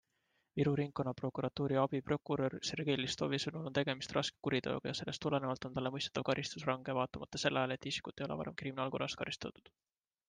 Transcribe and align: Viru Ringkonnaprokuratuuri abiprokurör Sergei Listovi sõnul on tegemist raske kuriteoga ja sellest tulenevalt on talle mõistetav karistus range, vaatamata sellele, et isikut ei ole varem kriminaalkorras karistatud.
Viru 0.59 0.71
Ringkonnaprokuratuuri 0.77 1.77
abiprokurör 1.81 2.55
Sergei 2.69 2.95
Listovi 3.01 3.39
sõnul 3.43 3.69
on 3.71 3.77
tegemist 3.79 4.15
raske 4.19 4.41
kuriteoga 4.49 4.91
ja 4.91 4.95
sellest 5.01 5.23
tulenevalt 5.27 5.69
on 5.71 5.77
talle 5.77 5.93
mõistetav 5.99 6.27
karistus 6.33 6.67
range, 6.73 6.99
vaatamata 7.01 7.43
sellele, 7.47 7.81
et 7.81 7.89
isikut 7.93 8.21
ei 8.25 8.29
ole 8.31 8.41
varem 8.43 8.61
kriminaalkorras 8.65 9.21
karistatud. 9.23 9.73